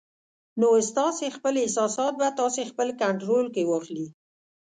[0.59, 4.07] نو ستاسې خپل احساسات به تاسې خپل کنټرول کې واخلي